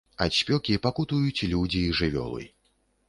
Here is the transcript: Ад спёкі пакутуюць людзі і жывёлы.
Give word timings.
Ад 0.25 0.35
спёкі 0.37 0.77
пакутуюць 0.85 1.47
людзі 1.53 1.85
і 1.91 1.95
жывёлы. 2.01 2.43